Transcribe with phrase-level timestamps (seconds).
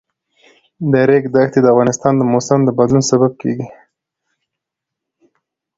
[0.91, 3.67] د ریګ دښتې د افغانستان د موسم د بدلون سبب کېږي.